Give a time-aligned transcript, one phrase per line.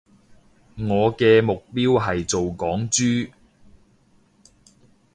[0.77, 3.29] 我嘅目標係做港豬